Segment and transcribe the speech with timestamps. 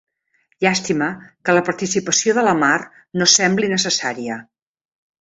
[0.65, 1.09] Llàstima
[1.49, 2.75] que la participació de la Mar
[3.23, 4.43] no sembli necessària.